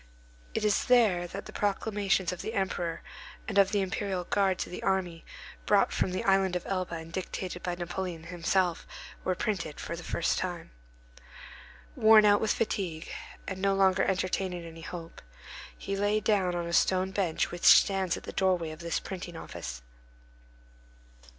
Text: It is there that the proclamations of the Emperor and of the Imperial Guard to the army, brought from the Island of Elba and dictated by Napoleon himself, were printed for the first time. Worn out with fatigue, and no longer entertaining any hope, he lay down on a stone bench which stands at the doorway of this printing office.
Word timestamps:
It 0.55 0.65
is 0.65 0.85
there 0.85 1.27
that 1.27 1.45
the 1.45 1.53
proclamations 1.53 2.31
of 2.31 2.41
the 2.41 2.55
Emperor 2.55 3.03
and 3.47 3.59
of 3.59 3.69
the 3.71 3.81
Imperial 3.81 4.23
Guard 4.23 4.57
to 4.57 4.69
the 4.71 4.81
army, 4.81 5.23
brought 5.67 5.91
from 5.93 6.09
the 6.09 6.23
Island 6.23 6.55
of 6.55 6.65
Elba 6.65 6.95
and 6.95 7.13
dictated 7.13 7.61
by 7.61 7.75
Napoleon 7.75 8.23
himself, 8.23 8.87
were 9.23 9.35
printed 9.35 9.79
for 9.79 9.95
the 9.95 10.01
first 10.03 10.39
time. 10.39 10.71
Worn 11.95 12.25
out 12.25 12.41
with 12.41 12.51
fatigue, 12.51 13.09
and 13.47 13.61
no 13.61 13.75
longer 13.75 14.01
entertaining 14.01 14.65
any 14.65 14.81
hope, 14.81 15.21
he 15.77 15.95
lay 15.95 16.19
down 16.19 16.55
on 16.55 16.65
a 16.65 16.73
stone 16.73 17.11
bench 17.11 17.51
which 17.51 17.65
stands 17.65 18.17
at 18.17 18.23
the 18.23 18.33
doorway 18.33 18.71
of 18.71 18.79
this 18.79 18.99
printing 18.99 19.37
office. 19.37 19.83